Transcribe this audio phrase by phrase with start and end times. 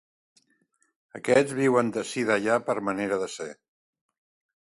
[1.19, 3.51] Aquests viuen d'ací d'allà per manera de ser.